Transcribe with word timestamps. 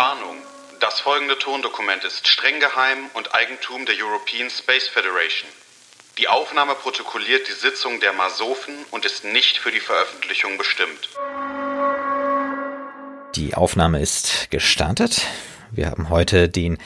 Warnung. 0.00 0.36
Das 0.80 0.98
folgende 1.00 1.38
Tondokument 1.38 2.04
ist 2.04 2.26
streng 2.26 2.58
geheim 2.58 3.10
und 3.12 3.34
Eigentum 3.34 3.84
der 3.84 3.96
European 4.02 4.48
Space 4.48 4.88
Federation. 4.88 5.50
Die 6.16 6.26
Aufnahme 6.26 6.74
protokolliert 6.74 7.46
die 7.46 7.52
Sitzung 7.52 8.00
der 8.00 8.14
Masofen 8.14 8.74
und 8.92 9.04
ist 9.04 9.26
nicht 9.26 9.58
für 9.58 9.70
die 9.70 9.80
Veröffentlichung 9.80 10.56
bestimmt. 10.56 11.10
Die 13.34 13.54
Aufnahme 13.54 14.00
ist 14.00 14.50
gestartet. 14.50 15.26
Wir 15.70 15.90
haben 15.90 16.08
heute 16.08 16.48
den 16.48 16.78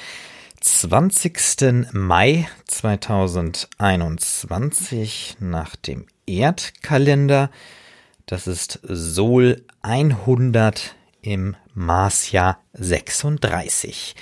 20. 0.60 1.92
Mai 1.92 2.50
2021 2.66 5.36
nach 5.38 5.76
dem 5.76 6.08
Erdkalender. 6.26 7.52
Das 8.26 8.48
ist 8.48 8.80
Sol 8.82 9.64
100 9.82 10.96
im 11.22 11.54
Marsjahr 11.74 12.58
36. 12.72 14.14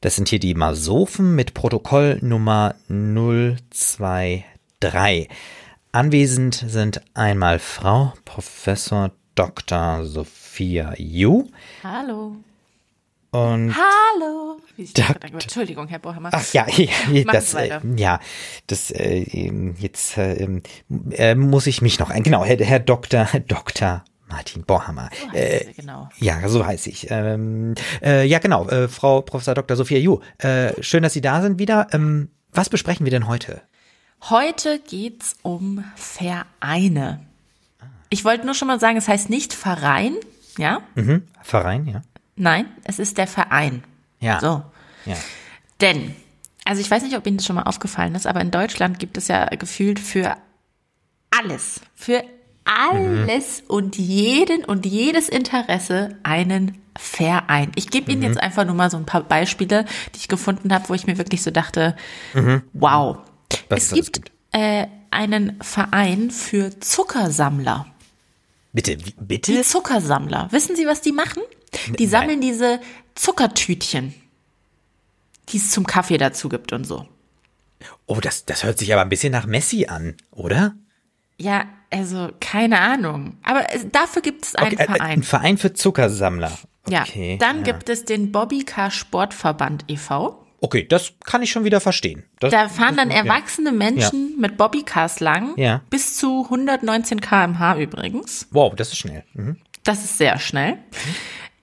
Das 0.00 0.16
sind 0.16 0.28
hier 0.28 0.38
die 0.38 0.54
Masophen 0.54 1.34
mit 1.34 1.52
Protokoll 1.54 2.18
Nummer 2.22 2.74
023. 2.88 4.44
Anwesend 5.92 6.54
sind 6.54 7.00
einmal 7.14 7.58
Frau 7.58 8.12
Professor 8.24 9.10
Dr. 9.34 10.04
Sophia 10.04 10.94
Yu. 10.96 11.48
Hallo. 11.82 12.36
Und 13.30 13.74
Hallo. 13.74 14.60
Entschuldigung, 14.78 15.88
Herr 15.88 15.98
Bohammer. 15.98 16.30
Ach 16.32 16.52
ja, 16.52 16.66
ja, 17.10 17.24
das, 17.24 17.54
äh, 17.54 17.80
ja, 17.96 18.20
das 18.66 18.90
äh, 18.90 19.50
jetzt 19.78 20.16
äh, 20.16 20.34
ähm, 20.34 20.62
äh, 21.10 21.34
muss 21.34 21.66
ich 21.66 21.82
mich 21.82 21.98
noch 21.98 22.10
ein. 22.10 22.22
Genau, 22.22 22.44
Herr, 22.44 22.58
Herr 22.58 22.80
Dr. 22.80 23.24
Herr 23.24 23.40
Dr. 23.40 24.04
Martin 24.28 24.64
Borhammer. 24.64 25.08
So 25.30 25.36
Äh, 25.36 25.66
sie, 25.66 25.72
genau. 25.74 26.08
ja, 26.18 26.48
so 26.48 26.64
heiße 26.66 26.90
ich. 26.90 27.10
Ähm, 27.10 27.74
äh, 28.02 28.26
ja, 28.26 28.38
genau, 28.38 28.68
äh, 28.68 28.88
Frau 28.88 29.22
Professor 29.22 29.54
Dr. 29.54 29.76
Sophia 29.76 29.98
Ju. 29.98 30.20
Äh, 30.38 30.82
schön, 30.82 31.02
dass 31.02 31.12
Sie 31.12 31.20
da 31.20 31.42
sind 31.42 31.58
wieder. 31.58 31.88
Ähm, 31.92 32.30
was 32.52 32.68
besprechen 32.68 33.04
wir 33.06 33.10
denn 33.10 33.28
heute? 33.28 33.62
Heute 34.28 34.80
geht's 34.80 35.36
um 35.42 35.84
Vereine. 35.94 37.20
Ich 38.08 38.24
wollte 38.24 38.46
nur 38.46 38.54
schon 38.54 38.68
mal 38.68 38.80
sagen, 38.80 38.96
es 38.96 39.08
heißt 39.08 39.30
nicht 39.30 39.52
Verein, 39.52 40.14
ja? 40.58 40.80
Mhm. 40.94 41.22
Verein, 41.42 41.86
ja. 41.86 42.02
Nein, 42.36 42.66
es 42.84 42.98
ist 42.98 43.18
der 43.18 43.26
Verein. 43.26 43.82
Ja. 44.20 44.40
So. 44.40 44.62
Ja. 45.04 45.16
Denn, 45.80 46.14
also 46.64 46.80
ich 46.80 46.90
weiß 46.90 47.02
nicht, 47.02 47.16
ob 47.16 47.26
Ihnen 47.26 47.36
das 47.36 47.46
schon 47.46 47.56
mal 47.56 47.62
aufgefallen 47.64 48.14
ist, 48.14 48.26
aber 48.26 48.40
in 48.40 48.50
Deutschland 48.50 48.98
gibt 48.98 49.16
es 49.18 49.28
ja 49.28 49.46
gefühlt 49.46 50.00
für 50.00 50.36
alles, 51.30 51.80
für 51.94 52.22
alles 52.66 53.62
und 53.68 53.96
jeden 53.96 54.64
und 54.64 54.84
jedes 54.86 55.28
Interesse 55.28 56.16
einen 56.22 56.78
Verein. 56.98 57.72
Ich 57.76 57.90
gebe 57.90 58.10
Ihnen 58.10 58.22
jetzt 58.22 58.40
einfach 58.40 58.64
nur 58.64 58.74
mal 58.74 58.90
so 58.90 58.96
ein 58.96 59.06
paar 59.06 59.22
Beispiele, 59.22 59.84
die 60.14 60.18
ich 60.18 60.28
gefunden 60.28 60.72
habe, 60.72 60.88
wo 60.88 60.94
ich 60.94 61.06
mir 61.06 61.18
wirklich 61.18 61.42
so 61.42 61.50
dachte, 61.50 61.96
wow. 62.72 63.18
Was 63.68 63.92
es 63.92 64.10
gibt 64.12 64.32
äh, 64.52 64.86
einen 65.10 65.58
Verein 65.62 66.30
für 66.30 66.78
Zuckersammler. 66.80 67.86
Bitte, 68.72 68.98
wie- 68.98 69.02
Die 69.12 69.14
bitte? 69.18 69.62
Zuckersammler. 69.62 70.48
Wissen 70.50 70.76
Sie, 70.76 70.86
was 70.86 71.00
die 71.00 71.12
machen? 71.12 71.42
Die 71.98 72.04
nein. 72.04 72.08
sammeln 72.10 72.40
diese 72.40 72.80
Zuckertütchen, 73.14 74.14
die 75.50 75.56
es 75.58 75.70
zum 75.70 75.86
Kaffee 75.86 76.18
dazu 76.18 76.48
gibt 76.48 76.72
und 76.72 76.84
so. 76.84 77.06
Oh, 78.06 78.20
das, 78.20 78.44
das 78.46 78.64
hört 78.64 78.78
sich 78.78 78.92
aber 78.92 79.02
ein 79.02 79.08
bisschen 79.08 79.32
nach 79.32 79.46
Messi 79.46 79.86
an, 79.86 80.16
oder? 80.30 80.74
Ja, 81.38 81.64
also 81.90 82.30
keine 82.40 82.80
Ahnung. 82.80 83.36
Aber 83.42 83.64
es, 83.74 83.86
dafür 83.90 84.22
gibt 84.22 84.44
es 84.46 84.54
einen 84.54 84.74
Okay, 84.74 84.82
äh, 84.82 84.86
Verein. 84.86 85.00
Ein 85.10 85.22
Verein 85.22 85.58
für 85.58 85.72
Zuckersammler. 85.72 86.52
Okay, 86.84 87.32
ja, 87.32 87.36
dann 87.38 87.58
ja. 87.58 87.62
gibt 87.72 87.88
es 87.88 88.04
den 88.04 88.32
Bobbycar 88.32 88.90
Sportverband 88.90 89.84
e.V. 89.88 90.42
Okay, 90.60 90.86
das 90.88 91.12
kann 91.24 91.42
ich 91.42 91.50
schon 91.50 91.64
wieder 91.64 91.80
verstehen. 91.80 92.24
Das, 92.40 92.50
Da 92.50 92.68
fahren 92.68 92.96
dann 92.96 93.08
das- 93.10 93.18
ja. 93.18 93.24
erwachsene 93.24 93.72
Menschen 93.72 94.38
mit 94.40 94.56
Bobbycars 94.56 95.20
lang, 95.20 95.52
Ja. 95.56 95.82
bis 95.90 96.16
zu 96.16 96.46
119 96.48 97.20
km/h 97.20 97.76
übrigens. 97.78 98.48
Wow, 98.52 98.74
das 98.74 98.88
ist 98.88 98.98
schnell. 98.98 99.24
Mhm. 99.34 99.56
Das 99.84 100.02
ist 100.02 100.16
sehr 100.18 100.38
schnell. 100.38 100.78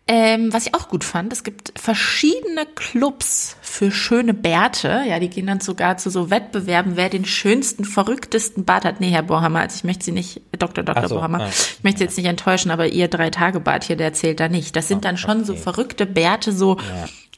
Ähm, 0.05 0.51
was 0.51 0.67
ich 0.67 0.75
auch 0.75 0.89
gut 0.89 1.05
fand, 1.05 1.31
es 1.31 1.43
gibt 1.45 1.71
verschiedene 1.79 2.65
Clubs 2.75 3.55
für 3.61 3.89
schöne 3.89 4.33
Bärte. 4.33 5.01
Ja, 5.07 5.17
die 5.17 5.29
gehen 5.29 5.47
dann 5.47 5.61
sogar 5.61 5.95
zu 5.95 6.09
so 6.09 6.29
Wettbewerben, 6.29 6.97
wer 6.97 7.07
den 7.07 7.23
schönsten, 7.23 7.85
verrücktesten 7.85 8.65
Bart 8.65 8.83
hat. 8.83 8.99
Nee, 8.99 9.11
Herr 9.11 9.23
Bohammer, 9.23 9.61
also 9.61 9.77
ich 9.77 9.85
möchte 9.85 10.03
Sie 10.03 10.11
nicht, 10.11 10.41
Dr. 10.59 10.83
Dr. 10.83 11.03
Ach 11.03 11.07
so, 11.09 11.15
Bohammer, 11.15 11.43
ah. 11.43 11.47
ich 11.49 11.83
möchte 11.83 11.99
Sie 11.99 12.03
jetzt 12.03 12.17
nicht 12.17 12.25
enttäuschen, 12.25 12.69
aber 12.69 12.87
Ihr 12.87 13.07
Drei-Tage-Bart 13.07 13.85
hier, 13.85 13.95
der 13.95 14.11
zählt 14.11 14.41
da 14.41 14.49
nicht. 14.49 14.75
Das 14.75 14.89
sind 14.89 15.05
dann 15.05 15.15
schon 15.15 15.45
so 15.45 15.55
verrückte 15.55 16.05
Bärte, 16.05 16.51
so 16.51 16.77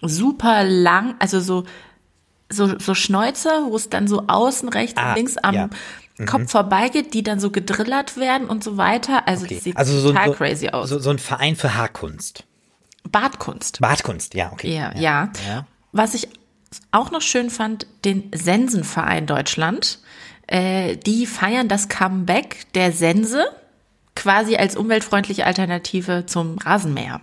super 0.01 0.63
lang, 0.63 1.13
also 1.19 1.39
so, 1.39 1.65
so, 2.49 2.79
so 2.79 2.95
Schnäuzer, 2.95 3.67
wo 3.69 3.75
es 3.75 3.89
dann 3.89 4.07
so 4.07 4.23
außen 4.25 4.69
rechts 4.69 4.97
Ah, 4.99 5.09
und 5.09 5.17
links 5.17 5.37
am 5.37 5.53
ja. 5.53 5.69
Kopf 6.25 6.49
vorbeigeht, 6.49 7.13
die 7.13 7.21
dann 7.21 7.39
so 7.39 7.51
gedrillert 7.51 8.17
werden 8.17 8.47
und 8.47 8.63
so 8.63 8.77
weiter. 8.77 9.27
Also 9.27 9.45
Okay. 9.45 9.55
das 9.55 9.63
sieht 9.65 9.77
Also 9.77 9.99
so, 9.99 10.09
total 10.09 10.29
so, 10.29 10.33
crazy 10.33 10.69
aus. 10.69 10.89
So, 10.89 10.97
so 10.97 11.11
ein 11.11 11.19
Verein 11.19 11.55
für 11.55 11.75
Haarkunst. 11.75 12.45
Bartkunst. 13.11 13.79
Bartkunst, 13.81 14.33
ja, 14.33 14.51
okay. 14.51 14.73
Ja, 14.75 14.91
ja. 14.95 15.31
ja. 15.47 15.67
Was 15.91 16.13
ich 16.13 16.27
auch 16.91 17.11
noch 17.11 17.21
schön 17.21 17.49
fand, 17.49 17.87
den 18.03 18.29
Sensenverein 18.33 19.25
Deutschland. 19.27 19.99
Äh, 20.47 20.97
die 20.97 21.25
feiern 21.25 21.67
das 21.67 21.89
Comeback 21.89 22.71
der 22.73 22.91
Sense 22.91 23.43
quasi 24.15 24.55
als 24.57 24.75
umweltfreundliche 24.75 25.45
Alternative 25.45 26.25
zum 26.27 26.57
Rasenmäher. 26.59 27.19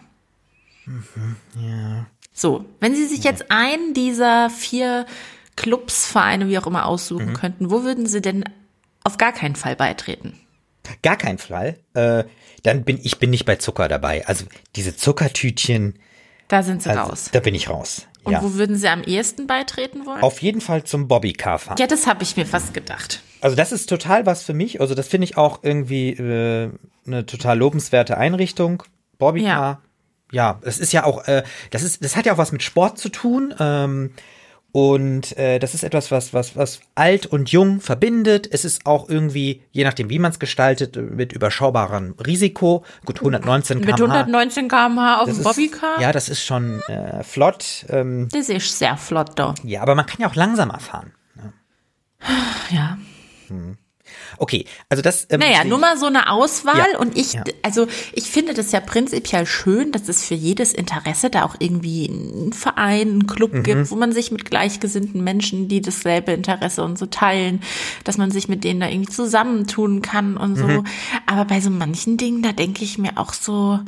ja. 1.57 2.07
So, 2.35 2.65
wenn 2.81 2.95
Sie 2.97 3.07
sich 3.07 3.25
jetzt 3.25 3.51
einen 3.51 3.95
dieser 3.95 4.49
vier 4.51 5.07
Clubs, 5.55 6.07
Vereine, 6.07 6.49
wie 6.49 6.59
auch 6.59 6.67
immer 6.67 6.87
aussuchen 6.87 7.31
Mhm. 7.31 7.35
könnten, 7.35 7.71
wo 7.71 7.85
würden 7.85 8.07
Sie 8.07 8.23
denn 8.23 8.45
auf 9.05 9.19
gar 9.19 9.33
keinen 9.33 9.55
Fall 9.57 9.77
beitreten? 9.77 10.39
Gar 11.03 11.17
kein 11.17 11.39
Fall. 11.39 11.77
Äh, 11.95 12.25
dann 12.63 12.85
bin 12.85 12.99
ich 13.03 13.19
bin 13.19 13.31
nicht 13.31 13.45
bei 13.45 13.57
Zucker 13.57 13.89
dabei. 13.89 14.27
Also 14.27 14.45
diese 14.77 14.97
Zuckertütchen, 14.97 15.99
Da 16.49 16.63
sind 16.63 16.83
Sie 16.83 16.91
also, 16.91 17.03
raus. 17.03 17.29
da 17.33 17.41
bin 17.41 17.55
ich 17.55 17.69
raus. 17.69 18.07
Und 18.25 18.33
ja. 18.35 18.43
wo 18.43 18.55
würden 18.55 18.77
Sie 18.77 18.89
am 18.89 19.03
ehesten 19.03 19.47
beitreten 19.47 20.07
wollen? 20.07 20.23
Auf 20.23 20.43
jeden 20.43 20.61
Fall 20.61 20.85
zum 20.85 21.09
Bobbycar 21.09 21.59
fahren. 21.59 21.77
ja, 21.79 21.87
das 21.89 22.07
habe 22.07 22.23
ich 22.23 22.37
mir 22.37 22.47
fast 22.47 22.73
gedacht. 22.73 23.21
Also 23.41 23.57
das 23.57 23.73
ist 23.73 23.89
total 23.89 24.27
was 24.27 24.45
für 24.45 24.55
mich. 24.55 24.81
Also 24.81 24.95
das 24.95 25.09
finde 25.09 25.25
ich 25.25 25.37
auch 25.37 25.61
irgendwie 25.63 26.11
äh, 26.11 26.71
eine 27.07 27.27
total 27.27 27.59
lobenswerte 27.59 28.17
Einrichtung. 28.17 28.85
Bobbycar. 29.19 29.83
Ja, 30.31 30.61
es 30.63 30.79
ist 30.79 30.93
ja 30.93 31.05
auch, 31.05 31.27
äh, 31.27 31.43
das 31.71 31.83
ist, 31.83 32.05
das 32.05 32.17
hat 32.17 32.27
ja 32.27 32.33
auch 32.35 32.39
was 32.39 32.53
mit 32.53 32.63
Sport 32.63 32.99
zu 32.99 33.09
tun. 33.09 33.55
Ähm, 33.59 34.13
und 34.73 35.37
äh, 35.37 35.59
das 35.59 35.75
ist 35.75 35.85
etwas, 35.85 36.11
was, 36.11 36.33
was, 36.33 36.57
was 36.57 36.81
alt 36.95 37.27
und 37.27 37.51
jung 37.53 37.81
verbindet. 37.81 38.49
Es 38.51 38.65
ist 38.65 38.87
auch 38.87 39.09
irgendwie, 39.09 39.63
je 39.71 39.85
nachdem, 39.85 40.09
wie 40.09 40.19
man 40.19 40.33
es 40.33 40.39
gestaltet, 40.39 40.97
mit 40.97 41.33
überschaubarem 41.35 42.15
Risiko. 42.27 42.83
Gut, 43.05 43.19
119 43.21 43.79
Mit 43.79 43.87
km/h. 43.89 44.03
119 44.21 44.69
km/h 44.69 45.21
auf 45.21 45.29
dem 45.29 45.43
Bobbycar? 45.43 46.01
Ja, 46.01 46.11
das 46.13 46.31
ist 46.31 46.43
schon 46.43 46.81
äh, 46.89 47.23
flott. 47.23 47.85
Ähm, 47.91 48.29
Das 48.33 48.49
ist 48.49 48.79
sehr 48.79 48.97
flott 48.97 49.33
da. 49.39 49.55
ja, 49.63 49.83
aber 49.83 49.95
man 49.95 50.07
kann 50.07 50.21
ja 50.21 50.29
auch 50.29 50.35
langsamer 50.35 50.81
fahren. 50.81 51.13
Ja. 52.71 52.97
Okay, 54.39 54.65
also 54.89 55.03
das. 55.03 55.27
Ähm, 55.31 55.41
Naja, 55.41 55.65
nur 55.65 55.79
mal 55.79 55.97
so 55.97 56.07
eine 56.07 56.31
Auswahl 56.31 56.77
Ja, 56.93 56.99
und 56.99 57.17
ich, 57.17 57.35
ja. 57.35 57.45
also 57.63 57.87
ich 58.13 58.25
finde 58.31 58.55
das 58.55 58.73
ja 58.73 58.81
prinzipiell 58.81 59.47
schön, 59.47 59.93
dass 59.93 60.09
es 60.09 60.25
für 60.25 60.35
jedes 60.35 60.73
Interesse 60.73 61.31
da 61.31 61.45
auch 61.45 61.57
irgendwie 61.59 62.09
einen 62.09 62.53
Verein, 62.53 63.09
einen 63.09 63.27
Club 63.27 63.53
Mhm. 63.53 63.63
gibt, 63.63 63.91
wo 63.91 63.97
man 63.97 64.13
sich 64.13 64.31
mit 64.31 64.45
gleichgesinnten 64.45 65.23
Menschen, 65.23 65.69
die 65.69 65.81
dasselbe 65.81 66.33
Interesse 66.33 66.83
und 66.83 66.99
so 66.99 67.07
teilen, 67.07 67.63
dass 68.05 68.19
man 68.19 68.31
sich 68.31 68.49
mit 68.49 68.65
denen 68.65 68.81
da 68.81 68.89
irgendwie 68.89 69.13
zusammentun 69.13 70.03
kann 70.03 70.37
und 70.37 70.57
so. 70.57 70.67
Mhm. 70.67 70.87
Aber 71.27 71.45
bei 71.45 71.61
so 71.61 71.71
manchen 71.71 72.17
Dingen, 72.17 72.43
da 72.43 72.53
denke 72.53 72.85
ich 72.85 72.99
mir 72.99 73.13
auch 73.17 73.33
so, 73.33 73.81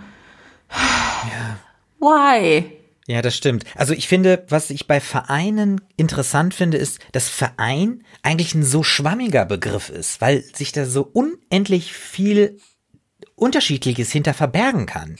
why? 2.00 2.65
Ja, 3.06 3.21
das 3.21 3.36
stimmt. 3.36 3.65
Also 3.74 3.92
ich 3.92 4.09
finde, 4.09 4.45
was 4.48 4.71
ich 4.71 4.86
bei 4.86 4.98
Vereinen 4.98 5.80
interessant 5.97 6.54
finde, 6.54 6.78
ist, 6.78 7.01
dass 7.12 7.28
Verein 7.28 8.03
eigentlich 8.22 8.54
ein 8.54 8.62
so 8.62 8.83
schwammiger 8.83 9.45
Begriff 9.45 9.91
ist, 9.91 10.21
weil 10.21 10.42
sich 10.42 10.72
da 10.72 10.86
so 10.86 11.03
unendlich 11.12 11.92
viel 11.92 12.59
Unterschiedliches 13.36 14.10
hinter 14.10 14.33
verbergen 14.33 14.86
kann. 14.86 15.16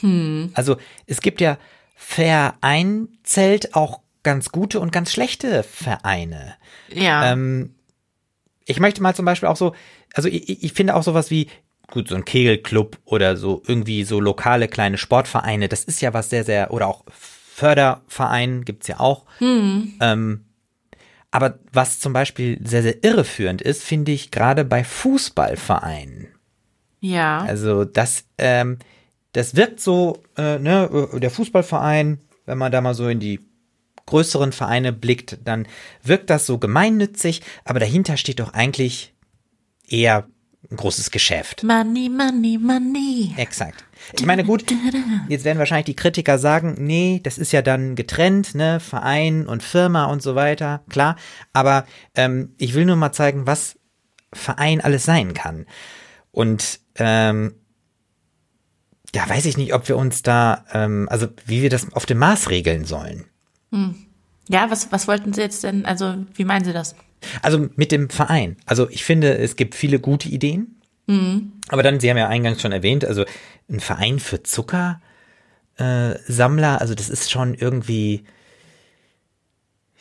Also 0.55 0.77
es 1.07 1.21
gibt 1.21 1.41
ja 1.41 1.59
vereinzelt 1.95 3.75
auch 3.75 4.01
ganz 4.23 4.51
gute 4.51 4.81
und 4.81 4.91
ganz 4.91 5.13
schlechte 5.13 5.63
Vereine. 5.63 6.55
Ja. 6.93 7.33
Ähm, 7.33 7.75
ich 8.65 8.81
möchte 8.81 9.03
mal 9.03 9.15
zum 9.15 9.27
Beispiel 9.27 9.49
auch 9.49 9.57
so, 9.57 9.75
also 10.15 10.29
ich, 10.29 10.63
ich 10.63 10.73
finde 10.73 10.97
auch 10.97 11.03
sowas 11.03 11.31
wie, 11.31 11.49
gut, 11.91 12.09
so 12.09 12.15
ein 12.15 12.25
Kegelclub 12.25 12.99
oder 13.05 13.37
so 13.37 13.63
irgendwie 13.67 14.05
so 14.05 14.21
lokale 14.21 14.69
kleine 14.69 14.97
Sportvereine, 14.97 15.69
das 15.69 15.85
ist 15.85 16.01
ja 16.01 16.15
was 16.15 16.31
sehr, 16.31 16.45
sehr, 16.45 16.73
oder 16.73 16.89
auch 16.89 17.05
Förderverein 17.55 18.65
gibt's 18.65 18.89
ja 18.89 18.99
auch. 18.99 19.27
Ähm, 20.01 20.45
aber 21.31 21.61
was 21.73 22.01
zum 22.01 22.13
Beispiel 22.13 22.59
sehr, 22.67 22.83
sehr 22.83 23.05
irreführend 23.05 23.63
ist, 23.63 23.85
finde 23.85 24.11
ich 24.11 24.33
gerade 24.33 24.65
bei 24.65 24.83
Fußballvereinen. 24.83 26.27
ja. 26.99 27.39
Also 27.43 27.85
das, 27.85 28.25
ähm, 28.39 28.79
das 29.35 29.55
wirkt 29.55 29.79
so, 29.79 30.21
äh, 30.37 30.59
ne, 30.59 31.09
der 31.15 31.31
Fußballverein, 31.31 32.19
wenn 32.45 32.59
man 32.59 32.73
da 32.73 32.81
mal 32.81 32.95
so 32.95 33.07
in 33.07 33.21
die 33.21 33.39
größeren 34.07 34.51
Vereine 34.51 34.93
blickt, 34.93 35.39
dann 35.45 35.69
wirkt 36.03 36.31
das 36.31 36.47
so 36.47 36.59
gemeinnützig, 36.59 37.41
aber 37.65 37.79
dahinter 37.79 38.17
steht 38.17 38.41
doch 38.41 38.53
eigentlich 38.53 39.15
eher 39.89 40.27
ein 40.71 40.77
großes 40.77 41.11
Geschäft. 41.11 41.63
Money, 41.63 42.09
money, 42.09 42.59
money. 42.59 43.35
Exakt. 43.37 43.85
Ich 44.13 44.27
meine, 44.27 44.45
gut, 44.45 44.65
jetzt 45.29 45.45
werden 45.45 45.59
wahrscheinlich 45.59 45.87
die 45.87 45.97
Kritiker 45.97 46.39
sagen, 46.39 46.77
nee, 46.79 47.21
das 47.23 47.39
ist 47.39 47.53
ja 47.53 47.63
dann 47.63 47.95
getrennt, 47.95 48.55
ne, 48.55 48.81
Verein 48.81 49.47
und 49.47 49.63
Firma 49.63 50.07
und 50.07 50.23
so 50.23 50.35
weiter, 50.35 50.83
klar. 50.89 51.17
Aber 51.53 51.87
ähm, 52.15 52.55
ich 52.59 52.75
will 52.75 52.85
nur 52.85 52.97
mal 52.97 53.13
zeigen, 53.13 53.47
was 53.47 53.79
Verein 54.33 54.81
alles 54.81 55.05
sein 55.05 55.33
kann. 55.35 55.67
Und 56.31 56.81
ähm, 56.97 57.55
ja, 59.15 59.29
weiß 59.29 59.47
ich 59.47 59.57
nicht, 59.57 59.73
ob 59.75 59.89
wir 59.89 59.97
uns 59.97 60.23
da, 60.23 60.65
ähm, 60.73 61.09
also 61.11 61.29
wie 61.47 61.63
wir 61.63 61.71
das 61.71 61.93
auf 61.93 62.05
dem 62.05 62.19
Maß 62.19 62.51
regeln 62.51 62.85
sollen. 62.85 63.25
Hm. 63.71 63.95
Ja, 64.49 64.71
was, 64.71 64.93
was 64.93 65.09
wollten 65.09 65.33
Sie 65.33 65.41
jetzt 65.41 65.65
denn, 65.65 65.85
also 65.87 66.17
wie 66.35 66.45
meinen 66.45 66.65
Sie 66.65 66.73
das? 66.73 66.95
Also 67.43 67.69
mit 67.77 67.93
dem 67.93 68.11
Verein. 68.11 68.57
Also 68.67 68.89
ich 68.91 69.05
finde, 69.05 69.39
es 69.39 69.57
gibt 69.57 69.75
viele 69.75 69.99
gute 69.99 70.29
Ideen. 70.29 70.81
Mhm. 71.07 71.53
Aber 71.69 71.83
dann, 71.83 72.01
Sie 72.01 72.11
haben 72.11 72.17
ja 72.17 72.29
eingangs 72.29 72.61
schon 72.61 72.73
erwähnt, 72.73 73.05
also 73.05 73.25
ein 73.71 73.81
Verein 73.81 74.19
für 74.21 74.43
Zuckersammler, 74.43 74.99
äh, 75.79 76.81
also 76.81 76.95
das 76.95 77.09
ist 77.09 77.31
schon 77.31 77.55
irgendwie. 77.55 78.25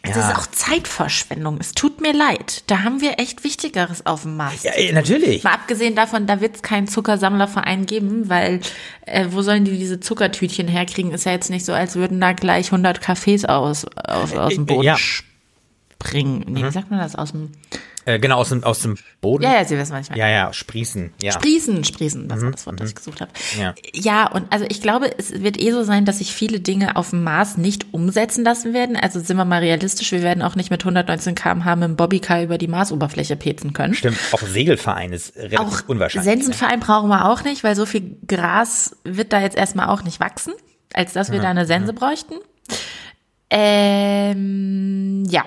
Ja. 0.05 0.13
Das 0.13 0.29
ist 0.29 0.35
auch 0.35 0.47
Zeitverschwendung. 0.47 1.57
Es 1.61 1.71
tut 1.71 2.01
mir 2.01 2.11
leid. 2.11 2.63
Da 2.67 2.83
haben 2.83 2.99
wir 2.99 3.19
echt 3.19 3.45
Wichtigeres 3.45 4.05
auf 4.05 4.23
dem 4.23 4.35
Markt. 4.35 4.63
Ja, 4.63 4.73
natürlich. 4.91 5.43
Mal 5.43 5.53
abgesehen 5.53 5.95
davon, 5.95 6.27
da 6.27 6.41
wird 6.41 6.57
es 6.57 6.61
keinen 6.61 6.89
Zuckersammlerverein 6.89 7.85
geben, 7.85 8.27
weil 8.27 8.59
äh, 9.05 9.27
wo 9.29 9.41
sollen 9.41 9.63
die 9.63 9.77
diese 9.77 10.01
Zuckertütchen 10.01 10.67
herkriegen? 10.67 11.11
Ist 11.11 11.25
ja 11.25 11.31
jetzt 11.31 11.49
nicht 11.49 11.63
so, 11.63 11.71
als 11.71 11.95
würden 11.95 12.19
da 12.19 12.33
gleich 12.33 12.65
100 12.65 12.99
Kaffees 12.99 13.45
aus, 13.45 13.85
aus, 13.95 14.33
aus 14.33 14.53
dem 14.53 14.65
Boden 14.65 14.83
ja. 14.83 14.97
springen. 14.97 16.43
Nee, 16.47 16.63
mhm. 16.63 16.67
wie 16.67 16.71
sagt 16.71 16.91
man 16.91 16.99
das? 16.99 17.15
Aus 17.15 17.31
dem 17.31 17.51
äh, 18.05 18.19
genau, 18.19 18.37
aus 18.37 18.49
dem, 18.49 18.63
aus 18.63 18.79
dem 18.79 18.97
Boden. 19.21 19.43
Ja, 19.43 19.53
ja, 19.53 19.65
Sie 19.65 19.77
wissen, 19.77 19.93
was 19.93 20.01
ich 20.05 20.09
meine. 20.09 20.21
Ja, 20.21 20.29
ja, 20.29 20.53
sprießen. 20.53 21.13
Ja. 21.21 21.31
Sprießen, 21.31 21.83
sprießen, 21.83 22.27
das 22.27 22.39
mhm. 22.39 22.43
war 22.43 22.51
das 22.51 22.65
Wort, 22.65 22.79
das 22.79 22.89
ich 22.89 22.95
mhm. 22.95 22.97
gesucht 22.97 23.21
habe. 23.21 23.31
Ja. 23.59 23.73
ja, 23.93 24.31
und 24.31 24.51
also 24.51 24.65
ich 24.69 24.81
glaube, 24.81 25.09
es 25.17 25.41
wird 25.41 25.59
eh 25.59 25.71
so 25.71 25.83
sein, 25.83 26.05
dass 26.05 26.17
sich 26.17 26.33
viele 26.33 26.59
Dinge 26.59 26.95
auf 26.95 27.11
dem 27.11 27.23
Mars 27.23 27.57
nicht 27.57 27.93
umsetzen 27.93 28.43
lassen 28.43 28.73
werden. 28.73 28.95
Also 28.95 29.19
sind 29.19 29.37
wir 29.37 29.45
mal 29.45 29.59
realistisch, 29.59 30.11
wir 30.11 30.21
werden 30.21 30.41
auch 30.41 30.55
nicht 30.55 30.69
mit 30.71 30.81
119 30.81 31.35
km/h 31.35 31.75
mit 31.75 31.89
dem 31.89 31.95
Bobbycar 31.95 32.43
über 32.43 32.57
die 32.57 32.67
Marsoberfläche 32.67 33.35
petzen 33.35 33.73
können. 33.73 33.93
Stimmt, 33.93 34.17
auch 34.31 34.41
Segelverein 34.41 35.13
ist 35.13 35.35
relativ 35.35 35.59
auch 35.59 35.87
unwahrscheinlich. 35.87 36.31
Sensenverein 36.31 36.79
brauchen 36.79 37.09
wir 37.09 37.25
auch 37.29 37.43
nicht, 37.43 37.63
weil 37.63 37.75
so 37.75 37.85
viel 37.85 38.17
Gras 38.27 38.95
wird 39.03 39.33
da 39.33 39.41
jetzt 39.41 39.57
erstmal 39.57 39.87
auch 39.87 40.03
nicht 40.03 40.19
wachsen, 40.19 40.53
als 40.93 41.13
dass 41.13 41.29
wir 41.31 41.37
ja. 41.37 41.43
da 41.43 41.49
eine 41.49 41.65
Sense 41.65 41.93
bräuchten. 41.93 42.35
Ähm, 43.49 45.23
ja. 45.29 45.43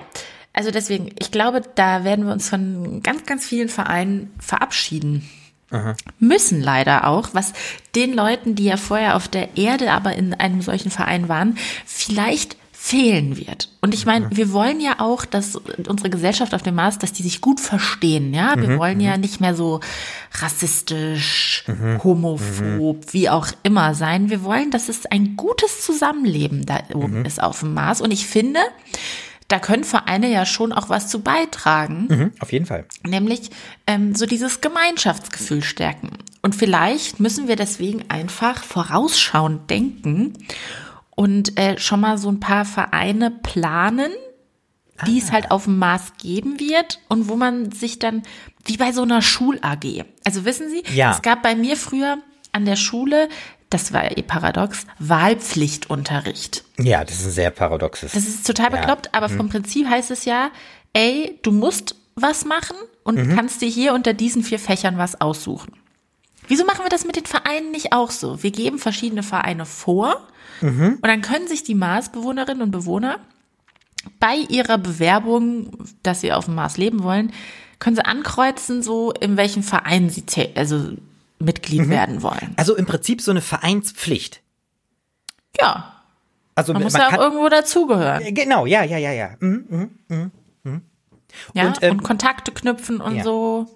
Also 0.57 0.71
deswegen, 0.71 1.11
ich 1.19 1.29
glaube, 1.29 1.61
da 1.75 2.03
werden 2.03 2.25
wir 2.25 2.33
uns 2.33 2.49
von 2.49 3.03
ganz, 3.03 3.27
ganz 3.27 3.45
vielen 3.45 3.69
Vereinen 3.69 4.31
verabschieden. 4.39 5.29
Aha. 5.69 5.95
Müssen 6.17 6.63
leider 6.63 7.05
auch, 7.05 7.29
was 7.33 7.53
den 7.93 8.15
Leuten, 8.15 8.55
die 8.55 8.63
ja 8.63 8.77
vorher 8.77 9.17
auf 9.17 9.27
der 9.27 9.55
Erde 9.55 9.91
aber 9.91 10.15
in 10.15 10.33
einem 10.33 10.63
solchen 10.63 10.89
Verein 10.89 11.29
waren, 11.29 11.59
vielleicht 11.85 12.57
fehlen 12.71 13.37
wird. 13.37 13.69
Und 13.81 13.93
ich 13.93 14.07
meine, 14.07 14.29
wir 14.31 14.51
wollen 14.51 14.81
ja 14.81 14.95
auch, 14.99 15.25
dass 15.25 15.57
unsere 15.57 16.09
Gesellschaft 16.09 16.55
auf 16.55 16.63
dem 16.63 16.73
Mars, 16.73 16.97
dass 16.97 17.13
die 17.13 17.21
sich 17.21 17.39
gut 17.39 17.59
verstehen, 17.59 18.33
ja. 18.33 18.55
Wir 18.57 18.69
mhm, 18.69 18.79
wollen 18.79 18.99
ja 18.99 19.13
mhm. 19.13 19.21
nicht 19.21 19.39
mehr 19.39 19.53
so 19.53 19.79
rassistisch, 20.39 21.65
mhm, 21.67 22.03
homophob, 22.03 22.97
mhm. 22.97 23.13
wie 23.13 23.29
auch 23.29 23.49
immer 23.61 23.93
sein. 23.93 24.31
Wir 24.31 24.43
wollen, 24.43 24.71
dass 24.71 24.89
es 24.89 25.05
ein 25.05 25.35
gutes 25.35 25.81
Zusammenleben 25.81 26.65
da 26.65 26.79
oben 26.95 27.19
mhm. 27.19 27.25
ist 27.25 27.43
auf 27.43 27.59
dem 27.59 27.75
Mars. 27.75 28.01
Und 28.01 28.09
ich 28.09 28.25
finde, 28.25 28.61
da 29.47 29.59
können 29.59 29.83
Vereine 29.83 30.29
ja 30.29 30.45
schon 30.45 30.73
auch 30.73 30.89
was 30.89 31.07
zu 31.07 31.21
beitragen. 31.21 32.07
Mhm, 32.09 32.31
auf 32.39 32.51
jeden 32.51 32.65
Fall. 32.65 32.85
Nämlich 33.05 33.49
ähm, 33.85 34.13
so 34.13 34.25
dieses 34.25 34.61
Gemeinschaftsgefühl 34.61 35.63
stärken. 35.63 36.09
Und 36.41 36.55
vielleicht 36.55 37.19
müssen 37.19 37.47
wir 37.47 37.55
deswegen 37.55 38.09
einfach 38.09 38.63
vorausschauend 38.63 39.69
denken 39.69 40.33
und 41.15 41.57
äh, 41.57 41.79
schon 41.79 42.01
mal 42.01 42.17
so 42.17 42.29
ein 42.29 42.39
paar 42.39 42.65
Vereine 42.65 43.31
planen, 43.31 44.11
die 45.05 45.19
ah. 45.19 45.23
es 45.23 45.31
halt 45.31 45.51
auf 45.51 45.63
dem 45.65 45.77
Mars 45.77 46.13
geben 46.21 46.59
wird 46.59 46.99
und 47.07 47.27
wo 47.29 47.35
man 47.35 47.71
sich 47.71 47.99
dann, 47.99 48.23
wie 48.65 48.77
bei 48.77 48.91
so 48.91 49.03
einer 49.03 49.21
Schul-AG. 49.21 50.05
Also 50.25 50.45
wissen 50.45 50.69
Sie, 50.69 50.83
ja. 50.93 51.11
es 51.11 51.21
gab 51.21 51.41
bei 51.41 51.55
mir 51.55 51.77
früher 51.77 52.17
an 52.51 52.65
der 52.65 52.75
Schule 52.75 53.29
das 53.69 53.91
war 53.91 54.17
eh 54.17 54.21
paradox, 54.21 54.85
Wahlpflichtunterricht. 54.99 56.63
Ja, 56.79 57.03
das 57.03 57.19
ist 57.19 57.25
ein 57.25 57.31
sehr 57.31 57.51
paradoxes. 57.51 58.13
Das 58.13 58.27
ist 58.27 58.47
total 58.47 58.69
bekloppt, 58.69 59.07
ja. 59.07 59.11
aber 59.13 59.29
vom 59.29 59.47
mhm. 59.47 59.51
Prinzip 59.51 59.89
heißt 59.89 60.11
es 60.11 60.25
ja, 60.25 60.51
ey, 60.93 61.39
du 61.43 61.51
musst 61.51 61.95
was 62.15 62.45
machen 62.45 62.77
und 63.03 63.17
mhm. 63.17 63.35
kannst 63.35 63.61
dir 63.61 63.69
hier 63.69 63.93
unter 63.93 64.13
diesen 64.13 64.43
vier 64.43 64.59
Fächern 64.59 64.97
was 64.97 65.19
aussuchen. 65.19 65.73
Wieso 66.47 66.65
machen 66.65 66.85
wir 66.85 66.89
das 66.89 67.05
mit 67.05 67.17
den 67.17 67.25
Vereinen 67.25 67.71
nicht 67.71 67.91
auch 67.91 68.09
so? 68.09 68.41
Wir 68.41 68.51
geben 68.51 68.79
verschiedene 68.79 69.21
Vereine 69.21 69.65
vor 69.65 70.25
mhm. 70.61 70.99
und 71.01 71.07
dann 71.07 71.21
können 71.21 71.47
sich 71.47 71.63
die 71.63 71.75
Marsbewohnerinnen 71.75 72.63
und 72.63 72.71
Bewohner 72.71 73.19
bei 74.19 74.35
ihrer 74.35 74.77
Bewerbung, 74.77 75.71
dass 76.03 76.21
sie 76.21 76.31
auf 76.31 76.45
dem 76.45 76.55
Mars 76.55 76.77
leben 76.77 77.03
wollen, 77.03 77.33
können 77.79 77.97
sie 77.97 78.05
ankreuzen, 78.05 78.81
so 78.81 79.11
in 79.11 79.35
welchem 79.37 79.61
Verein 79.61 80.09
sie 80.09 80.23
also 80.55 80.93
Mitglied 81.39 81.81
mhm. 81.81 81.89
werden 81.89 82.21
wollen. 82.23 82.53
Also 82.55 82.75
im 82.75 82.85
Prinzip 82.85 83.21
so 83.21 83.31
eine 83.31 83.41
Vereinspflicht. 83.41 84.41
Ja. 85.59 85.93
Also 86.55 86.73
man 86.73 86.83
muss 86.83 86.93
man 86.93 87.01
ja 87.03 87.09
auch 87.09 87.21
irgendwo 87.21 87.49
dazugehören. 87.49 88.23
Äh, 88.23 88.31
genau, 88.31 88.65
ja, 88.65 88.83
ja, 88.83 88.97
ja, 88.97 89.11
ja. 89.11 89.29
Mhm, 89.39 89.65
mh, 89.69 89.87
mh, 90.07 90.31
mh. 90.63 90.81
Ja, 91.53 91.67
und, 91.67 91.83
ähm, 91.83 91.91
und, 91.91 92.03
Kontakte 92.03 92.51
knüpfen 92.51 92.99
und 92.99 93.17
ja. 93.17 93.23
so. 93.23 93.67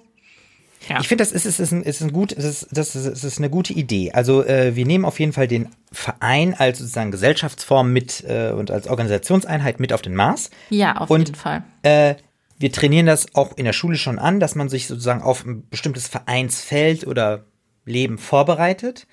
Ja. 0.89 0.99
Ich 0.99 1.07
finde, 1.07 1.21
das 1.21 1.31
ist, 1.31 1.45
ist, 1.45 1.59
ist, 1.59 1.71
ein, 1.71 1.83
ist, 1.83 2.01
ein 2.01 2.11
gut, 2.11 2.35
das 2.35 2.43
ist, 2.43 2.67
das 2.71 2.95
ist, 2.95 3.23
ist 3.23 3.37
eine 3.37 3.51
gute 3.51 3.71
Idee. 3.73 4.13
Also 4.13 4.43
äh, 4.43 4.75
wir 4.75 4.87
nehmen 4.87 5.05
auf 5.05 5.19
jeden 5.19 5.31
Fall 5.31 5.47
den 5.47 5.69
Verein 5.91 6.55
als 6.55 6.79
sozusagen 6.79 7.11
Gesellschaftsform 7.11 7.93
mit 7.93 8.23
äh, 8.27 8.51
und 8.51 8.71
als 8.71 8.87
Organisationseinheit 8.87 9.79
mit 9.79 9.93
auf 9.93 10.01
den 10.01 10.15
Mars. 10.15 10.49
Ja, 10.71 10.97
auf 10.97 11.11
und, 11.11 11.27
jeden 11.27 11.35
Fall. 11.35 11.63
Äh, 11.83 12.15
wir 12.57 12.71
trainieren 12.71 13.05
das 13.05 13.35
auch 13.35 13.57
in 13.57 13.65
der 13.65 13.73
Schule 13.73 13.97
schon 13.97 14.17
an, 14.17 14.39
dass 14.39 14.55
man 14.55 14.69
sich 14.69 14.87
sozusagen 14.87 15.21
auf 15.21 15.45
ein 15.45 15.67
bestimmtes 15.69 16.07
Vereinsfeld 16.07 17.05
oder 17.05 17.45
Leben 17.85 18.17
vorbereitet. 18.17 19.07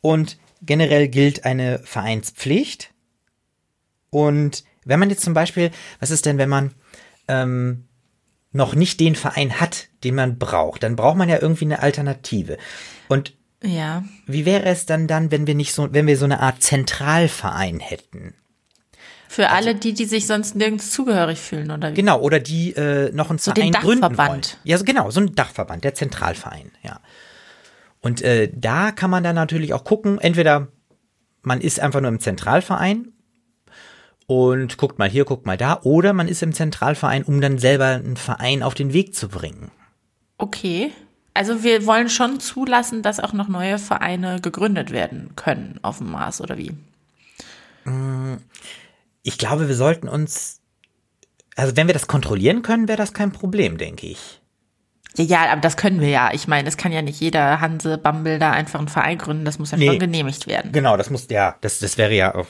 Und 0.00 0.38
generell 0.62 1.08
gilt 1.08 1.44
eine 1.44 1.80
Vereinspflicht. 1.80 2.92
Und 4.10 4.64
wenn 4.84 5.00
man 5.00 5.10
jetzt 5.10 5.22
zum 5.22 5.34
Beispiel, 5.34 5.70
was 6.00 6.10
ist 6.10 6.26
denn, 6.26 6.38
wenn 6.38 6.48
man 6.48 6.74
ähm, 7.28 7.86
noch 8.52 8.74
nicht 8.74 9.00
den 9.00 9.14
Verein 9.14 9.60
hat, 9.60 9.88
den 10.02 10.14
man 10.14 10.38
braucht, 10.38 10.82
dann 10.82 10.96
braucht 10.96 11.16
man 11.16 11.28
ja 11.28 11.40
irgendwie 11.40 11.66
eine 11.66 11.82
Alternative. 11.82 12.58
Und 13.08 13.34
ja. 13.62 14.04
wie 14.26 14.44
wäre 14.44 14.64
es 14.64 14.86
dann 14.86 15.06
dann, 15.06 15.30
wenn 15.30 15.46
wir 15.46 15.54
nicht 15.54 15.72
so, 15.72 15.92
wenn 15.92 16.06
wir 16.06 16.16
so 16.16 16.24
eine 16.24 16.40
Art 16.40 16.62
Zentralverein 16.62 17.78
hätten? 17.78 18.34
Für 19.28 19.50
also, 19.50 19.68
alle 19.68 19.78
die, 19.78 19.94
die 19.94 20.06
sich 20.06 20.26
sonst 20.26 20.56
nirgends 20.56 20.90
zugehörig 20.90 21.38
fühlen, 21.38 21.70
oder 21.70 21.92
wie? 21.92 21.94
Genau, 21.94 22.20
oder 22.20 22.40
die 22.40 22.72
äh, 22.72 23.12
noch 23.12 23.30
einen 23.30 23.38
so 23.38 23.52
Verein 23.52 23.70
den 23.70 23.80
gründen 23.80 24.18
wollen. 24.18 24.40
Ja, 24.64 24.76
so, 24.76 24.84
genau, 24.84 25.10
so 25.10 25.20
ein 25.20 25.36
Dachverband, 25.36 25.84
der 25.84 25.94
Zentralverein, 25.94 26.72
ja. 26.82 26.98
Und 28.00 28.22
äh, 28.22 28.50
da 28.54 28.92
kann 28.92 29.10
man 29.10 29.22
dann 29.22 29.34
natürlich 29.34 29.74
auch 29.74 29.84
gucken, 29.84 30.18
entweder 30.18 30.68
man 31.42 31.60
ist 31.60 31.80
einfach 31.80 32.00
nur 32.00 32.10
im 32.10 32.20
Zentralverein 32.20 33.12
und 34.26 34.78
guckt 34.78 34.98
mal 34.98 35.08
hier, 35.08 35.24
guckt 35.24 35.46
mal 35.46 35.56
da, 35.56 35.80
oder 35.82 36.12
man 36.12 36.28
ist 36.28 36.42
im 36.42 36.52
Zentralverein, 36.52 37.24
um 37.24 37.40
dann 37.40 37.58
selber 37.58 37.86
einen 37.86 38.16
Verein 38.16 38.62
auf 38.62 38.74
den 38.74 38.92
Weg 38.92 39.14
zu 39.14 39.28
bringen. 39.28 39.70
Okay. 40.38 40.92
Also 41.34 41.62
wir 41.62 41.86
wollen 41.86 42.08
schon 42.08 42.40
zulassen, 42.40 43.02
dass 43.02 43.20
auch 43.20 43.32
noch 43.32 43.48
neue 43.48 43.78
Vereine 43.78 44.40
gegründet 44.40 44.90
werden 44.90 45.36
können 45.36 45.78
auf 45.82 45.98
dem 45.98 46.10
Mars, 46.10 46.40
oder 46.40 46.58
wie? 46.58 46.72
Mm, 47.84 48.36
ich 49.22 49.38
glaube, 49.38 49.68
wir 49.68 49.74
sollten 49.74 50.08
uns, 50.08 50.60
also 51.56 51.76
wenn 51.76 51.86
wir 51.86 51.94
das 51.94 52.08
kontrollieren 52.08 52.62
können, 52.62 52.88
wäre 52.88 52.98
das 52.98 53.12
kein 53.12 53.32
Problem, 53.32 53.78
denke 53.78 54.06
ich. 54.06 54.39
Ja, 55.16 55.50
aber 55.50 55.60
das 55.60 55.76
können 55.76 56.00
wir 56.00 56.08
ja. 56.08 56.30
Ich 56.32 56.46
meine, 56.46 56.68
es 56.68 56.76
kann 56.76 56.92
ja 56.92 57.02
nicht 57.02 57.20
jeder 57.20 57.60
Hanse 57.60 57.98
Bumble 57.98 58.38
da 58.38 58.52
einfach 58.52 58.78
einen 58.78 58.88
Verein 58.88 59.18
gründen. 59.18 59.44
Das 59.44 59.58
muss 59.58 59.72
ja 59.72 59.78
nee, 59.78 59.86
schon 59.86 59.98
genehmigt 59.98 60.46
werden. 60.46 60.72
Genau, 60.72 60.96
das 60.96 61.10
muss, 61.10 61.26
ja, 61.30 61.56
das, 61.60 61.80
das 61.80 61.98
wäre 61.98 62.14
ja 62.14 62.34
auch, 62.34 62.46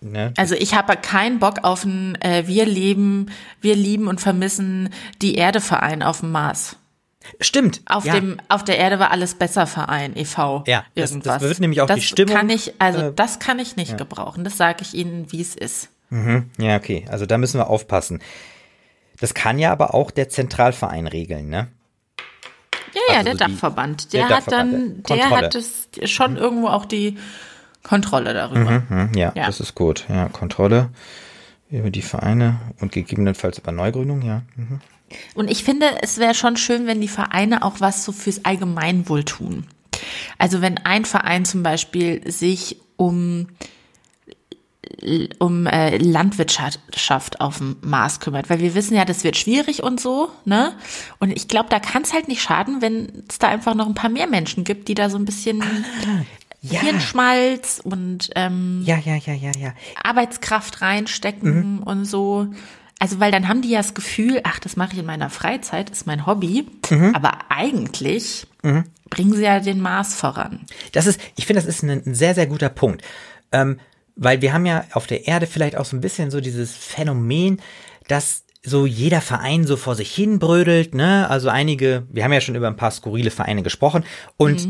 ne? 0.00 0.32
Also 0.36 0.54
ich 0.54 0.74
habe 0.74 0.96
keinen 0.96 1.38
Bock 1.38 1.62
auf 1.62 1.84
ein 1.84 2.20
äh, 2.20 2.46
Wir 2.46 2.66
leben, 2.66 3.30
wir 3.60 3.76
lieben 3.76 4.08
und 4.08 4.20
vermissen 4.20 4.90
die 5.22 5.36
Erde 5.36 5.60
Verein 5.60 6.02
auf 6.02 6.20
dem 6.20 6.32
Mars. 6.32 6.76
Stimmt. 7.40 7.82
Auf 7.86 8.04
ja. 8.04 8.14
dem, 8.14 8.38
auf 8.48 8.64
der 8.64 8.78
Erde 8.78 8.98
war 8.98 9.10
alles 9.10 9.34
besser 9.34 9.66
Verein, 9.66 10.16
e.V. 10.16 10.64
Ja, 10.66 10.84
irgendwas. 10.94 11.22
Das, 11.22 11.40
das 11.40 11.48
wird 11.48 11.60
nämlich 11.60 11.80
auch 11.80 11.86
das 11.86 12.00
die 12.00 12.06
Stimmung. 12.06 12.34
Kann 12.34 12.50
ich, 12.50 12.74
also 12.78 13.00
äh, 13.00 13.12
das 13.14 13.38
kann 13.38 13.58
ich 13.58 13.76
nicht 13.76 13.92
ja. 13.92 13.96
gebrauchen. 13.96 14.42
Das 14.42 14.56
sage 14.56 14.78
ich 14.82 14.94
Ihnen, 14.94 15.30
wie 15.30 15.40
es 15.40 15.54
ist. 15.54 15.90
Mhm. 16.08 16.50
Ja, 16.58 16.76
okay. 16.76 17.04
Also 17.08 17.26
da 17.26 17.38
müssen 17.38 17.58
wir 17.58 17.68
aufpassen. 17.68 18.20
Das 19.20 19.34
kann 19.34 19.58
ja 19.58 19.70
aber 19.70 19.94
auch 19.94 20.10
der 20.10 20.28
Zentralverein 20.28 21.06
regeln, 21.06 21.48
ne? 21.48 21.68
Ja, 22.94 23.00
ja, 23.08 23.18
also 23.18 23.24
der 23.24 23.32
so 23.32 23.38
Dachverband. 23.38 24.12
Der, 24.12 24.26
der 24.26 24.36
hat 24.36 24.52
dann, 24.52 25.02
der, 25.08 25.16
der 25.16 25.30
hat 25.30 25.54
es 25.54 25.88
schon 26.04 26.32
mhm. 26.32 26.38
irgendwo 26.38 26.68
auch 26.68 26.84
die 26.84 27.16
Kontrolle 27.82 28.34
darüber. 28.34 28.82
Mhm, 28.88 29.12
ja, 29.14 29.32
Ja. 29.34 29.46
das 29.46 29.60
ist 29.60 29.74
gut. 29.74 30.04
Ja, 30.08 30.28
Kontrolle 30.28 30.90
über 31.70 31.90
die 31.90 32.02
Vereine 32.02 32.60
und 32.80 32.92
gegebenenfalls 32.92 33.58
über 33.58 33.72
Neugründung, 33.72 34.22
ja. 34.22 34.42
Mhm. 34.56 34.80
Und 35.34 35.50
ich 35.50 35.64
finde, 35.64 35.86
es 36.02 36.18
wäre 36.18 36.34
schon 36.34 36.56
schön, 36.56 36.86
wenn 36.86 37.00
die 37.00 37.08
Vereine 37.08 37.64
auch 37.64 37.80
was 37.80 38.04
so 38.04 38.12
fürs 38.12 38.44
Allgemeinwohl 38.44 39.24
tun. 39.24 39.66
Also 40.38 40.60
wenn 40.62 40.78
ein 40.78 41.04
Verein 41.04 41.44
zum 41.44 41.62
Beispiel 41.62 42.30
sich 42.30 42.80
um 42.96 43.48
um 45.38 45.66
äh, 45.66 45.96
Landwirtschaft 45.96 47.40
auf 47.40 47.58
dem 47.58 47.76
Mars 47.80 48.20
kümmert, 48.20 48.50
weil 48.50 48.60
wir 48.60 48.74
wissen 48.74 48.94
ja, 48.94 49.04
das 49.04 49.24
wird 49.24 49.36
schwierig 49.36 49.82
und 49.82 50.00
so, 50.00 50.30
ne? 50.44 50.72
Und 51.18 51.30
ich 51.30 51.48
glaube, 51.48 51.68
da 51.68 51.78
kann 51.78 52.02
es 52.02 52.12
halt 52.12 52.28
nicht 52.28 52.42
schaden, 52.42 52.82
wenn 52.82 53.24
es 53.28 53.38
da 53.38 53.48
einfach 53.48 53.74
noch 53.74 53.86
ein 53.86 53.94
paar 53.94 54.10
mehr 54.10 54.26
Menschen 54.26 54.64
gibt, 54.64 54.88
die 54.88 54.94
da 54.94 55.08
so 55.08 55.16
ein 55.16 55.24
bisschen 55.24 55.62
ja. 56.60 56.80
Hirnschmalz 56.80 57.80
und 57.82 58.30
ähm, 58.34 58.82
Ja, 58.84 58.98
ja, 58.98 59.16
ja, 59.16 59.32
ja, 59.32 59.52
ja. 59.58 59.72
Arbeitskraft 60.02 60.82
reinstecken 60.82 61.78
und 61.82 62.04
so. 62.04 62.48
Also, 62.98 63.18
weil 63.18 63.32
dann 63.32 63.48
haben 63.48 63.62
die 63.62 63.70
ja 63.70 63.78
das 63.78 63.94
Gefühl, 63.94 64.40
ach, 64.44 64.58
das 64.58 64.76
mache 64.76 64.92
ich 64.92 64.98
in 64.98 65.06
meiner 65.06 65.30
Freizeit, 65.30 65.88
ist 65.88 66.06
mein 66.06 66.26
Hobby. 66.26 66.66
Aber 67.14 67.38
eigentlich 67.48 68.46
bringen 69.08 69.32
sie 69.32 69.42
ja 69.42 69.60
den 69.60 69.80
Mars 69.80 70.14
voran. 70.14 70.60
Das 70.92 71.06
ist, 71.06 71.18
ich 71.36 71.46
finde, 71.46 71.62
das 71.62 71.68
ist 71.68 71.82
ein, 71.82 72.02
ein 72.04 72.14
sehr, 72.14 72.34
sehr 72.34 72.46
guter 72.46 72.68
Punkt. 72.68 73.02
Ähm, 73.52 73.78
weil 74.20 74.40
wir 74.42 74.52
haben 74.52 74.66
ja 74.66 74.84
auf 74.92 75.08
der 75.08 75.26
Erde 75.26 75.46
vielleicht 75.46 75.76
auch 75.76 75.86
so 75.86 75.96
ein 75.96 76.02
bisschen 76.02 76.30
so 76.30 76.40
dieses 76.40 76.76
Phänomen, 76.76 77.60
dass 78.06 78.44
so 78.62 78.84
jeder 78.84 79.22
Verein 79.22 79.66
so 79.66 79.78
vor 79.78 79.94
sich 79.94 80.14
hin 80.14 80.38
brödelt, 80.38 80.94
ne? 80.94 81.30
Also 81.30 81.48
einige, 81.48 82.06
wir 82.10 82.22
haben 82.22 82.34
ja 82.34 82.42
schon 82.42 82.54
über 82.54 82.66
ein 82.66 82.76
paar 82.76 82.90
skurrile 82.90 83.30
Vereine 83.30 83.62
gesprochen 83.62 84.04
und 84.36 84.68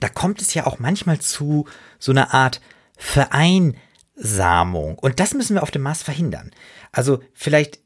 da 0.00 0.08
kommt 0.08 0.40
es 0.40 0.54
ja 0.54 0.66
auch 0.66 0.78
manchmal 0.78 1.18
zu 1.18 1.66
so 1.98 2.12
einer 2.12 2.32
Art 2.32 2.62
Vereinsamung 2.96 4.98
und 4.98 5.20
das 5.20 5.34
müssen 5.34 5.52
wir 5.54 5.62
auf 5.62 5.70
dem 5.70 5.82
Mars 5.82 6.02
verhindern. 6.02 6.50
Also 6.90 7.20
vielleicht 7.34 7.80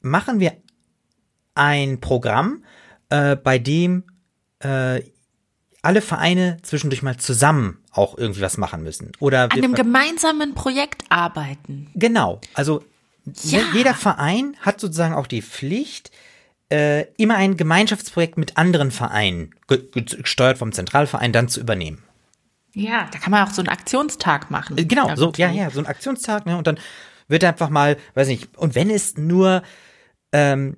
machen 0.00 0.40
wir 0.40 0.54
ein 1.54 2.00
Programm, 2.00 2.64
äh, 3.08 3.36
bei 3.36 3.60
dem 3.60 4.02
äh, 4.58 5.00
alle 5.82 6.02
Vereine 6.02 6.58
zwischendurch 6.62 7.02
mal 7.02 7.16
zusammen 7.16 7.78
auch 7.92 8.16
irgendwie 8.18 8.40
was 8.42 8.58
machen 8.58 8.82
müssen. 8.82 9.12
Oder 9.20 9.44
An 9.44 9.52
einem 9.52 9.74
gemeinsamen 9.74 10.54
Projekt 10.54 11.04
arbeiten. 11.08 11.90
genau, 11.94 12.40
also 12.54 12.84
Ja. 13.42 13.60
je- 13.60 13.64
jeder 13.74 13.94
Verein 13.94 14.56
hat 14.60 14.80
sozusagen 14.80 15.14
auch 15.14 15.26
die 15.26 15.42
Pflicht, 15.42 16.10
äh, 16.72 17.06
immer 17.16 17.36
ein 17.36 17.56
Gemeinschaftsprojekt 17.56 18.38
mit 18.38 18.56
anderen 18.56 18.90
Vereinen, 18.90 19.54
ge 19.68 19.78
ge- 19.92 20.04
gesteuert 20.22 20.58
vom 20.58 20.72
Zentralverein, 20.72 21.32
dann 21.32 21.48
zu 21.48 21.60
übernehmen. 21.60 22.02
Ja, 22.74 23.08
da 23.12 23.18
kann 23.18 23.32
man 23.32 23.46
auch 23.48 23.52
so 23.52 23.60
einen 23.62 23.68
Aktionstag 23.68 24.50
machen. 24.50 24.78
Äh, 24.78 24.84
Genau, 24.84 25.14
so, 25.16 25.32
ja, 25.36 25.50
ja, 25.50 25.70
so 25.70 25.80
ein 25.80 25.86
Aktionstag, 25.86 26.46
ne? 26.46 26.56
Und 26.56 26.66
dann 26.68 26.78
wird 27.26 27.42
einfach 27.42 27.68
mal, 27.70 27.96
weiß 28.14 28.28
nicht, 28.28 28.56
und 28.56 28.74
wenn 28.76 28.90
es 28.90 29.16
nur 29.16 29.62
ähm, 30.32 30.76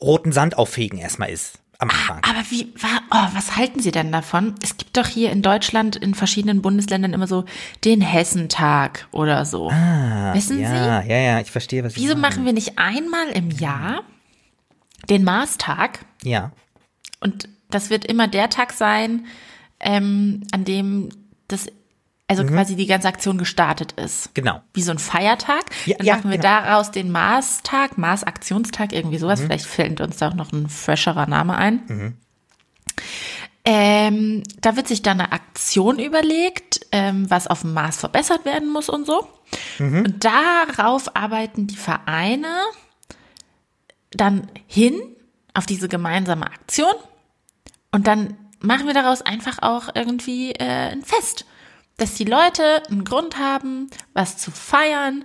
roten 0.00 0.32
Sand 0.32 0.56
auffegen 0.56 0.98
erstmal 0.98 1.30
ist 1.30 1.58
am 1.78 1.90
Anfang. 1.90 2.18
Aber 2.22 2.44
wie, 2.50 2.72
oh, 3.10 3.26
was 3.34 3.56
halten 3.56 3.80
Sie 3.80 3.90
denn 3.90 4.12
davon? 4.12 4.54
Es 4.62 4.76
gibt 4.76 4.96
doch 4.96 5.06
hier 5.06 5.32
in 5.32 5.42
Deutschland 5.42 5.96
in 5.96 6.14
verschiedenen 6.14 6.62
Bundesländern 6.62 7.12
immer 7.12 7.26
so 7.26 7.44
den 7.84 8.00
Hessentag 8.00 9.08
oder 9.10 9.44
so. 9.44 9.70
Wissen 9.70 10.58
Sie? 10.58 10.64
Ah, 10.64 11.02
ja, 11.02 11.02
ja, 11.02 11.16
ja, 11.18 11.40
ich 11.40 11.50
verstehe, 11.50 11.82
was 11.84 11.94
Sie 11.94 12.00
Wieso 12.00 12.16
machen 12.16 12.44
wir 12.44 12.52
nicht 12.52 12.78
einmal 12.78 13.28
im 13.30 13.50
Jahr 13.50 14.02
den 15.10 15.24
Marstag? 15.24 16.04
Ja, 16.22 16.52
Und 17.20 17.48
das 17.70 17.90
wird 17.90 18.04
immer 18.04 18.28
der 18.28 18.50
Tag 18.50 18.72
sein, 18.72 19.26
ähm, 19.80 20.42
an 20.52 20.64
dem 20.64 21.08
das, 21.48 21.66
also 22.40 22.52
quasi 22.52 22.76
die 22.76 22.86
ganze 22.86 23.08
Aktion 23.08 23.38
gestartet 23.38 23.92
ist. 23.92 24.34
genau. 24.34 24.60
Wie 24.74 24.82
so 24.82 24.90
ein 24.90 24.98
Feiertag. 24.98 25.64
Ja, 25.86 25.96
Dann 25.98 26.06
ja, 26.06 26.16
machen 26.16 26.30
wir 26.30 26.38
genau. 26.38 26.60
Mhm. 26.60 26.64
daraus 26.64 26.90
den 26.90 27.10
Mars-Tag, 27.10 27.98
Mars-Aktionstag, 27.98 28.92
irgendwie 28.92 29.18
sowas. 29.18 29.40
Vielleicht 29.40 29.66
fällt 29.66 30.00
uns 30.00 30.16
da 30.16 30.28
auch 30.28 30.34
noch 30.34 30.52
ein 30.52 30.68
fresherer 30.68 31.26
Name 31.26 31.56
ein. 31.56 31.82
Mhm. 31.86 32.16
Ähm, 33.64 34.42
da 34.60 34.76
wird 34.76 34.88
sich 34.88 35.02
dann 35.02 35.20
eine 35.20 35.32
Aktion 35.32 35.98
überlegt, 36.00 36.80
ähm, 36.90 37.30
was 37.30 37.46
auf 37.46 37.60
dem 37.60 37.74
Mars 37.74 37.96
verbessert 37.96 38.44
werden 38.44 38.68
muss 38.68 38.88
und 38.88 39.06
so. 39.06 39.28
Mhm. 39.78 40.04
Und 40.04 40.24
darauf 40.24 41.14
arbeiten 41.14 41.68
die 41.68 41.76
Vereine 41.76 42.48
dann 44.10 44.48
hin 44.66 45.00
auf 45.54 45.66
diese 45.66 45.88
gemeinsame 45.88 46.46
Aktion. 46.46 46.92
Und 47.92 48.06
dann 48.06 48.36
machen 48.60 48.86
wir 48.86 48.94
daraus 48.94 49.22
einfach 49.22 49.58
auch 49.60 49.94
irgendwie 49.94 50.52
äh, 50.52 50.90
ein 50.90 51.02
Fest. 51.02 51.44
Dass 52.02 52.14
die 52.14 52.24
Leute 52.24 52.82
einen 52.90 53.04
Grund 53.04 53.38
haben, 53.38 53.88
was 54.12 54.36
zu 54.36 54.50
feiern, 54.50 55.24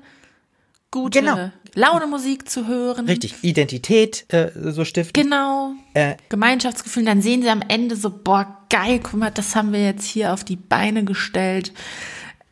gute 0.92 1.22
Genau. 1.22 1.50
Launemusik 1.74 2.48
zu 2.48 2.68
hören. 2.68 3.08
Richtig, 3.08 3.34
Identität 3.42 4.32
äh, 4.32 4.52
so 4.54 4.86
stiften. 4.86 5.24
Genau. 5.24 5.74
Äh, 5.96 6.18
Gemeinschaftsgefühl. 6.30 7.04
Dann 7.04 7.24
sehen 7.24 7.42
sie 7.42 7.50
am 7.50 7.64
Ende 7.68 7.96
so, 7.96 8.12
boah, 8.12 8.60
geil, 8.70 9.00
guck 9.02 9.16
mal, 9.16 9.32
das 9.32 9.56
haben 9.56 9.74
wir 9.74 9.84
jetzt 9.84 10.06
hier 10.06 10.32
auf 10.34 10.44
die 10.44 10.56
Beine 10.56 11.04
gestellt. 11.04 11.74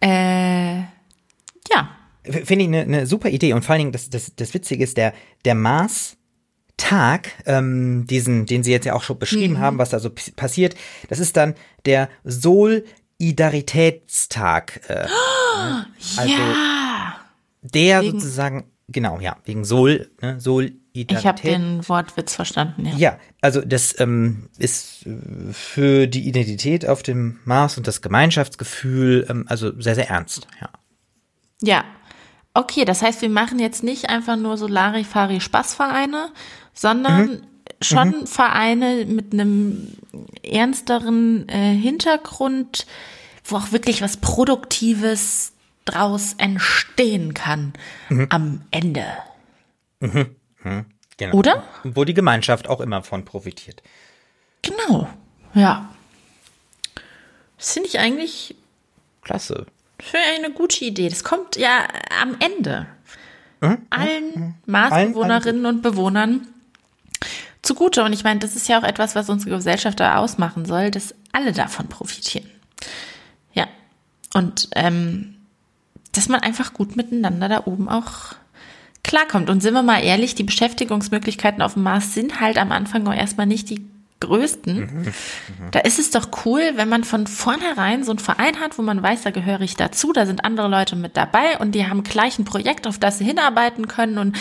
Äh, 0.01 0.77
ja. 0.79 1.89
Finde 2.23 2.63
ich 2.63 2.67
eine 2.67 2.87
ne 2.87 3.05
super 3.05 3.29
Idee 3.29 3.53
und 3.53 3.63
vor 3.63 3.73
allen 3.73 3.81
Dingen, 3.81 3.91
das, 3.91 4.09
das, 4.09 4.35
das 4.35 4.55
Witzige 4.55 4.83
ist, 4.83 4.97
der, 4.97 5.13
der 5.45 5.53
Mars-Tag, 5.53 7.29
ähm, 7.45 8.07
diesen, 8.07 8.47
den 8.47 8.63
Sie 8.63 8.71
jetzt 8.71 8.85
ja 8.85 8.95
auch 8.95 9.03
schon 9.03 9.19
beschrieben 9.19 9.59
haben, 9.59 9.77
was 9.77 9.91
da 9.91 9.99
so 9.99 10.09
passiert, 10.35 10.73
das 11.09 11.19
ist 11.19 11.37
dann 11.37 11.53
der 11.85 12.09
Solidaritätstag. 13.19 14.81
Äh, 14.89 15.05
ne? 15.05 15.85
also 16.17 16.33
ja. 16.33 17.15
der 17.61 18.01
wegen- 18.01 18.19
sozusagen, 18.19 18.71
genau, 18.87 19.19
ja, 19.19 19.37
wegen 19.45 19.65
Sol, 19.65 20.09
ne, 20.21 20.39
Solidarität. 20.39 21.11
Ich 21.11 21.25
habe 21.25 21.41
den 21.41 21.87
Wortwitz 21.87 22.35
verstanden, 22.35 22.85
ja. 22.85 22.95
Ja, 22.95 23.19
also 23.41 23.61
das 23.61 23.99
ähm, 23.99 24.49
ist 24.57 25.05
äh, 25.05 25.53
für 25.53 26.07
die 26.07 26.27
Identität 26.27 26.87
auf 26.87 27.03
dem 27.03 27.39
Mars 27.45 27.77
und 27.77 27.87
das 27.87 28.01
Gemeinschaftsgefühl 28.01 29.25
ähm, 29.29 29.45
also 29.47 29.79
sehr, 29.81 29.95
sehr 29.95 30.09
ernst. 30.09 30.47
Ja. 30.61 30.69
Ja. 31.61 31.83
Okay, 32.53 32.85
das 32.85 33.01
heißt, 33.01 33.21
wir 33.21 33.29
machen 33.29 33.59
jetzt 33.59 33.83
nicht 33.83 34.09
einfach 34.09 34.37
nur 34.37 34.55
so 34.57 34.67
Larifari-Spaßvereine, 34.67 36.29
sondern 36.73 37.45
schon 37.85 38.27
Vereine 38.27 39.05
mit 39.05 39.33
einem 39.33 39.95
ernsteren 40.43 41.47
äh, 41.49 41.73
Hintergrund, 41.75 42.85
wo 43.43 43.57
auch 43.57 43.71
wirklich 43.71 44.01
was 44.01 44.17
Produktives 44.17 45.53
draus 45.85 46.33
entstehen 46.37 47.33
kann 47.33 47.73
am 48.29 48.61
Ende. 48.71 49.05
Genau. 49.99 51.35
Oder? 51.35 51.63
Wo 51.83 52.03
die 52.05 52.13
Gemeinschaft 52.15 52.67
auch 52.67 52.81
immer 52.81 53.03
von 53.03 53.23
profitiert. 53.23 53.83
Genau. 54.63 55.07
Ja. 55.53 55.89
Das 57.57 57.73
finde 57.73 57.89
ich 57.89 57.99
eigentlich 57.99 58.55
Klasse. 59.21 59.67
für 59.99 60.17
eine 60.37 60.51
gute 60.51 60.83
Idee. 60.83 61.07
Das 61.09 61.23
kommt 61.23 61.55
ja 61.55 61.87
am 62.21 62.35
Ende 62.39 62.87
Mhm. 63.61 63.77
allen 63.89 64.55
Marsbewohnerinnen 64.65 65.65
und 65.65 65.81
Bewohnern 65.81 66.47
zugute. 67.65 68.03
Und 68.03 68.13
ich 68.13 68.23
meine, 68.23 68.39
das 68.39 68.55
ist 68.55 68.67
ja 68.67 68.79
auch 68.79 68.83
etwas, 68.83 69.15
was 69.15 69.29
unsere 69.29 69.55
Gesellschaft 69.55 69.99
da 69.99 70.17
ausmachen 70.17 70.65
soll, 70.65 70.91
dass 70.91 71.15
alle 71.31 71.51
davon 71.51 71.87
profitieren. 71.87 72.49
Ja. 73.53 73.67
Und 74.33 74.69
ähm, 74.75 75.35
dass 76.11 76.29
man 76.29 76.41
einfach 76.41 76.73
gut 76.73 76.95
miteinander 76.95 77.49
da 77.49 77.63
oben 77.65 77.89
auch 77.89 78.35
klarkommt. 79.03 79.49
Und 79.49 79.61
sind 79.61 79.73
wir 79.73 79.83
mal 79.83 80.03
ehrlich, 80.03 80.35
die 80.35 80.43
Beschäftigungsmöglichkeiten 80.43 81.61
auf 81.61 81.73
dem 81.73 81.83
Mars 81.83 82.13
sind 82.13 82.39
halt 82.39 82.57
am 82.57 82.71
Anfang 82.71 83.07
auch 83.07 83.13
erstmal 83.13 83.45
nicht 83.45 83.69
die 83.69 83.85
größten. 84.21 85.13
Da 85.71 85.79
ist 85.79 85.99
es 85.99 86.09
doch 86.09 86.29
cool, 86.45 86.61
wenn 86.75 86.89
man 86.89 87.03
von 87.03 87.27
vornherein 87.27 88.03
so 88.03 88.11
einen 88.11 88.19
Verein 88.19 88.59
hat, 88.59 88.77
wo 88.77 88.81
man 88.81 89.03
weiß, 89.03 89.23
da 89.23 89.31
gehöre 89.31 89.61
ich 89.61 89.75
dazu, 89.75 90.13
da 90.13 90.25
sind 90.25 90.45
andere 90.45 90.69
Leute 90.69 90.95
mit 90.95 91.17
dabei 91.17 91.57
und 91.59 91.73
die 91.73 91.85
haben 91.85 92.03
gleich 92.03 92.39
ein 92.39 92.45
Projekt, 92.45 92.87
auf 92.87 92.97
das 92.97 93.17
sie 93.17 93.25
hinarbeiten 93.25 93.87
können 93.87 94.17
und 94.17 94.37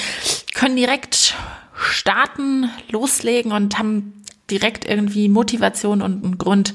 können 0.54 0.76
direkt 0.76 1.34
starten, 1.74 2.70
loslegen 2.90 3.52
und 3.52 3.78
haben 3.78 4.24
direkt 4.50 4.84
irgendwie 4.84 5.28
Motivation 5.28 6.02
und 6.02 6.24
einen 6.24 6.38
Grund, 6.38 6.74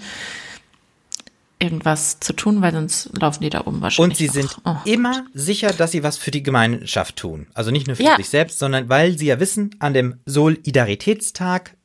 irgendwas 1.59 2.19
zu 2.21 2.33
tun, 2.33 2.61
weil 2.61 2.71
sonst 2.71 3.09
laufen 3.19 3.43
die 3.43 3.49
da 3.49 3.65
oben 3.65 3.81
wahrscheinlich. 3.81 4.11
Und 4.11 4.17
sie 4.17 4.27
sind 4.27 4.57
oh. 4.63 4.75
immer 4.85 5.25
sicher, 5.33 5.73
dass 5.73 5.91
sie 5.91 6.03
was 6.03 6.17
für 6.17 6.31
die 6.31 6.41
Gemeinschaft 6.41 7.17
tun. 7.17 7.47
Also 7.53 7.69
nicht 7.69 7.87
nur 7.87 7.97
für 7.97 8.03
Ja. 8.03 8.15
sich 8.15 8.29
selbst, 8.29 8.59
sondern 8.59 8.87
weil 8.87 9.17
sie 9.17 9.25
ja 9.25 9.39
wissen, 9.39 9.75
an 9.79 9.93
dem 9.93 10.19
Solidaritätstag 10.25 11.75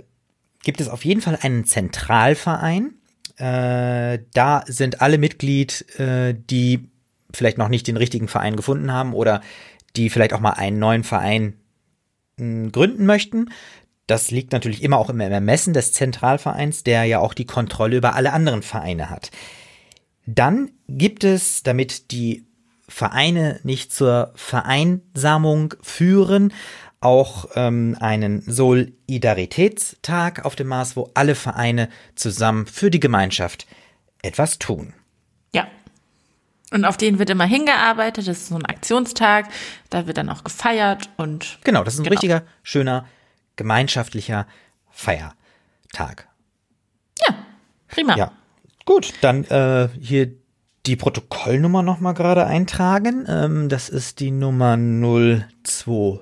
gibt 0.62 0.80
es 0.80 0.88
auf 0.88 1.04
jeden 1.04 1.20
Fall 1.20 1.38
einen 1.40 1.64
Zentralverein. 1.64 2.94
Äh, 3.40 4.18
da 4.34 4.64
sind 4.66 5.00
alle 5.00 5.16
Mitglied, 5.16 5.98
äh, 5.98 6.34
die 6.38 6.90
vielleicht 7.32 7.56
noch 7.56 7.68
nicht 7.68 7.86
den 7.86 7.96
richtigen 7.96 8.28
Verein 8.28 8.54
gefunden 8.54 8.92
haben 8.92 9.14
oder 9.14 9.40
die 9.96 10.10
vielleicht 10.10 10.34
auch 10.34 10.40
mal 10.40 10.52
einen 10.52 10.78
neuen 10.78 11.04
Verein 11.04 11.54
hm, 12.36 12.70
gründen 12.70 13.06
möchten. 13.06 13.48
Das 14.06 14.30
liegt 14.30 14.52
natürlich 14.52 14.82
immer 14.82 14.98
auch 14.98 15.08
im 15.08 15.20
Ermessen 15.20 15.72
des 15.72 15.94
Zentralvereins, 15.94 16.84
der 16.84 17.04
ja 17.04 17.20
auch 17.20 17.32
die 17.32 17.46
Kontrolle 17.46 17.96
über 17.96 18.14
alle 18.14 18.34
anderen 18.34 18.62
Vereine 18.62 19.08
hat. 19.08 19.30
Dann 20.26 20.72
gibt 20.86 21.24
es, 21.24 21.62
damit 21.62 22.10
die 22.10 22.44
Vereine 22.88 23.60
nicht 23.62 23.90
zur 23.90 24.32
Vereinsamung 24.34 25.74
führen, 25.80 26.52
auch 27.00 27.46
ähm, 27.54 27.96
einen 27.98 28.42
Solidaritätstag 28.42 30.44
auf 30.44 30.54
dem 30.54 30.68
Mars, 30.68 30.96
wo 30.96 31.10
alle 31.14 31.34
Vereine 31.34 31.88
zusammen 32.14 32.66
für 32.66 32.90
die 32.90 33.00
Gemeinschaft 33.00 33.66
etwas 34.22 34.58
tun. 34.58 34.92
Ja. 35.52 35.66
Und 36.70 36.84
auf 36.84 36.98
den 36.98 37.18
wird 37.18 37.30
immer 37.30 37.46
hingearbeitet. 37.46 38.28
Das 38.28 38.36
ist 38.36 38.48
so 38.48 38.56
ein 38.56 38.66
Aktionstag. 38.66 39.48
Da 39.88 40.06
wird 40.06 40.18
dann 40.18 40.28
auch 40.28 40.44
gefeiert 40.44 41.08
und. 41.16 41.58
Genau, 41.64 41.82
das 41.82 41.94
ist 41.94 42.00
ein 42.00 42.04
genau. 42.04 42.12
richtiger, 42.12 42.42
schöner 42.62 43.06
gemeinschaftlicher 43.56 44.46
Feiertag. 44.90 46.28
Ja, 47.26 47.34
prima. 47.88 48.16
Ja, 48.16 48.32
gut, 48.84 49.14
dann 49.22 49.44
äh, 49.44 49.88
hier 50.00 50.32
die 50.86 50.96
Protokollnummer 50.96 51.82
nochmal 51.82 52.14
gerade 52.14 52.46
eintragen. 52.46 53.26
Ähm, 53.28 53.68
das 53.68 53.88
ist 53.88 54.20
die 54.20 54.30
Nummer 54.30 54.76
023. 54.76 56.20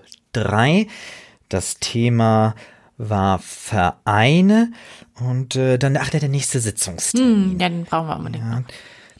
Das 1.48 1.78
Thema 1.78 2.54
war 2.98 3.38
Vereine 3.38 4.72
und 5.20 5.56
äh, 5.56 5.78
dann 5.78 5.96
ach 5.96 6.10
der 6.10 6.28
nächste 6.28 6.60
Sitzungstermin. 6.60 7.52
Hm, 7.52 7.60
ja, 7.60 7.68
den 7.68 7.84
brauchen 7.84 8.24
wir 8.24 8.30
nicht. 8.30 8.40
Ja, 8.40 8.64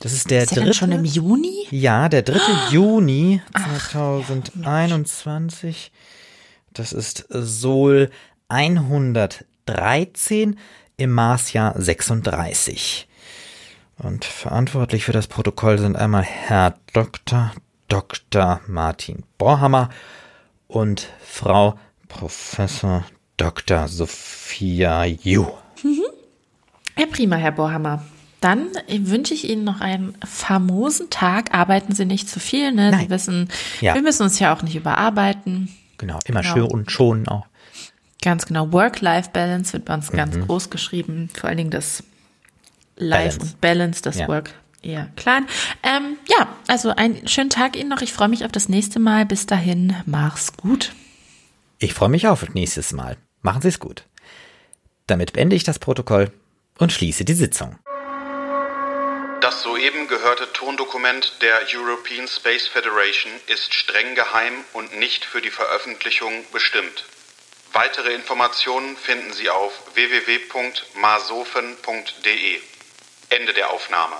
das 0.00 0.12
ist 0.12 0.30
der 0.30 0.44
ist 0.44 0.56
dritte. 0.56 0.74
schon 0.74 0.92
im 0.92 1.04
Juni? 1.04 1.66
Ja, 1.70 2.08
der 2.08 2.22
dritte 2.22 2.50
oh. 2.50 2.72
Juni 2.72 3.42
2021. 3.54 5.92
Ach, 5.92 5.98
das 6.74 6.92
ist 6.92 7.26
Sol 7.30 8.10
113 8.48 10.58
im 10.96 11.12
Marsjahr 11.12 11.80
36. 11.80 13.08
Und 13.98 14.24
verantwortlich 14.24 15.04
für 15.04 15.12
das 15.12 15.26
Protokoll 15.26 15.78
sind 15.78 15.96
einmal 15.96 16.22
Herr 16.22 16.76
Dr. 16.92 17.52
Dr. 17.88 18.60
Martin 18.66 19.24
Borhammer 19.38 19.90
und 20.68 21.08
Frau 21.20 21.78
Professor 22.06 23.04
Dr. 23.36 23.88
Sophia 23.88 25.04
Ju. 25.04 25.46
Mhm. 25.82 26.04
Ja, 26.96 27.06
prima, 27.06 27.36
Herr 27.36 27.52
Borhammer. 27.52 28.04
Dann 28.40 28.68
wünsche 28.88 29.34
ich 29.34 29.48
Ihnen 29.48 29.64
noch 29.64 29.80
einen 29.80 30.16
famosen 30.24 31.10
Tag. 31.10 31.52
Arbeiten 31.52 31.94
Sie 31.94 32.04
nicht 32.04 32.28
zu 32.28 32.38
viel, 32.38 32.72
ne? 32.72 32.92
Nein. 32.92 33.00
Sie 33.00 33.10
wissen, 33.10 33.48
ja. 33.80 33.94
wir 33.94 34.02
müssen 34.02 34.22
uns 34.22 34.38
ja 34.38 34.54
auch 34.54 34.62
nicht 34.62 34.76
überarbeiten. 34.76 35.74
Genau, 35.96 36.20
immer 36.24 36.42
genau. 36.42 36.54
schön 36.54 36.64
und 36.64 36.90
schonen 36.90 37.26
auch. 37.26 37.46
Ganz 38.22 38.46
genau. 38.46 38.72
Work-Life-Balance 38.72 39.72
wird 39.72 39.84
bei 39.86 39.94
uns 39.94 40.12
mhm. 40.12 40.16
ganz 40.16 40.38
groß 40.38 40.70
geschrieben. 40.70 41.30
Vor 41.34 41.48
allen 41.48 41.58
Dingen 41.58 41.70
das 41.70 42.04
Life 42.96 43.38
Balance. 43.38 43.40
und 43.40 43.60
Balance, 43.60 44.02
das 44.02 44.18
ja. 44.18 44.28
Work 44.28 44.54
eher 44.88 45.10
klein. 45.16 45.46
Ähm, 45.82 46.18
ja, 46.28 46.48
also 46.66 46.90
einen 46.90 47.28
schönen 47.28 47.50
Tag 47.50 47.76
Ihnen 47.76 47.90
noch. 47.90 48.00
Ich 48.00 48.12
freue 48.12 48.28
mich 48.28 48.44
auf 48.44 48.52
das 48.52 48.68
nächste 48.68 48.98
Mal. 48.98 49.26
Bis 49.26 49.46
dahin, 49.46 49.94
mach's 50.06 50.56
gut. 50.56 50.92
Ich 51.78 51.94
freue 51.94 52.08
mich 52.08 52.26
auf 52.26 52.48
nächstes 52.54 52.92
Mal. 52.92 53.16
Machen 53.42 53.62
Sie 53.62 53.68
es 53.68 53.78
gut. 53.78 54.04
Damit 55.06 55.32
beende 55.32 55.54
ich 55.54 55.64
das 55.64 55.78
Protokoll 55.78 56.32
und 56.78 56.92
schließe 56.92 57.24
die 57.24 57.34
Sitzung. 57.34 57.78
Das 59.40 59.62
soeben 59.62 60.08
gehörte 60.08 60.52
Tondokument 60.52 61.40
der 61.42 61.60
European 61.72 62.26
Space 62.26 62.66
Federation 62.66 63.30
ist 63.46 63.72
streng 63.72 64.16
geheim 64.16 64.64
und 64.72 64.98
nicht 64.98 65.24
für 65.24 65.40
die 65.40 65.50
Veröffentlichung 65.50 66.44
bestimmt. 66.52 67.04
Weitere 67.72 68.14
Informationen 68.14 68.96
finden 68.96 69.32
Sie 69.32 69.48
auf 69.48 69.94
www.masofen.de. 69.94 72.60
Ende 73.30 73.52
der 73.52 73.70
Aufnahme. 73.70 74.16